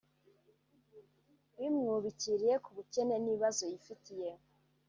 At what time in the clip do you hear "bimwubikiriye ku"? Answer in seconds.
1.57-2.69